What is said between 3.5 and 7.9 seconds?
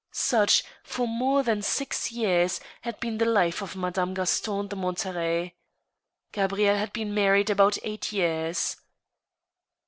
of Madame Gaston de Monterey. Gabrieile had been married about